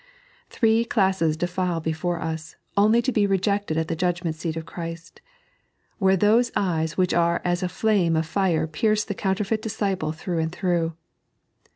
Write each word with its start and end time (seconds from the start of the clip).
Three 0.49 0.83
classes 0.83 1.37
defile 1.37 1.79
before 1.79 2.19
us, 2.19 2.55
only 2.75 3.03
to 3.03 3.11
be 3.11 3.27
rejected 3.27 3.77
at 3.77 3.87
the 3.87 3.95
judgment 3.95 4.35
seat 4.35 4.57
of 4.57 4.65
Christ, 4.65 5.21
where 5.99 6.17
those 6.17 6.51
eyes 6.55 6.97
which 6.97 7.13
are 7.13 7.39
as 7.45 7.61
a 7.61 7.69
fl&me 7.69 8.07
of 8.17 8.25
fire 8.25 8.65
pierce 8.65 9.03
the 9.03 9.13
counterfeit 9.13 9.61
disciple 9.61 10.11
through 10.11 10.39
and 10.39 10.51
through. 10.51 10.95